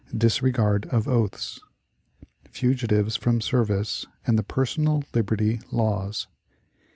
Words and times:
Disregard 0.17 0.87
of 0.87 1.07
Oaths. 1.07 1.59
Fugitives 2.49 3.15
from 3.15 3.39
Service 3.39 4.07
and 4.25 4.35
the 4.35 4.41
"Personal 4.41 5.03
Liberty 5.13 5.61
Laws." 5.71 6.25